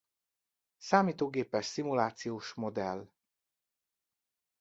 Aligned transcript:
Számítógépes 0.77 1.65
szimulációs-modell. 1.65 3.09